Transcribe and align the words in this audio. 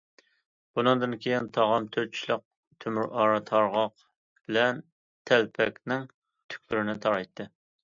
ئۇنىڭدىن 0.77 1.11
كېيىن 1.25 1.49
تاغام 1.57 1.85
تۆت 1.95 2.15
چىشلىق 2.15 2.41
تۆمۈر 2.85 3.11
ئارا، 3.19 3.37
تارغاق 3.51 3.95
بىلەن 4.03 4.83
تەلپەكنىڭ 5.33 6.11
تۈكلىرىنى 6.11 7.01
تارايتتى. 7.07 7.51